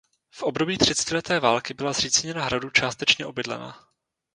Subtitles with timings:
[0.31, 3.85] V období třicetileté války byla zřícenina hradu částečně obydlena.